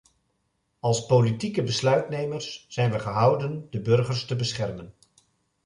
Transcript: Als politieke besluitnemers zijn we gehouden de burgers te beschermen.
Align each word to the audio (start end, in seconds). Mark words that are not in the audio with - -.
Als 0.79 1.05
politieke 1.05 1.63
besluitnemers 1.63 2.65
zijn 2.69 2.91
we 2.91 2.99
gehouden 2.99 3.67
de 3.69 3.81
burgers 3.81 4.25
te 4.25 4.35
beschermen. 4.35 4.93